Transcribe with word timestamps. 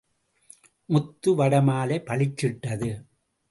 முத்து 0.85 1.35
வடமாலை 1.37 1.97
பளிச்சிட்டது. 2.07 2.91